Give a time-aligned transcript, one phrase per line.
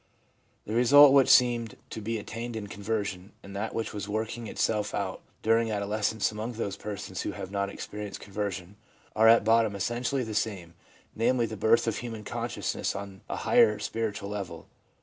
[0.65, 4.95] The result which seemed to be attained in conversion, and that which was working itself
[4.95, 8.77] out during adolescence among those persons who have not experienced conversion
[9.15, 10.73] are at bottom essentially the same,
[11.15, 14.65] namely, the birth of human consciousness on a higher spiritual level.